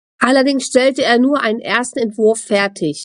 [0.17, 2.99] Allerdings stellte er nur einen ersten Entwurf fertig.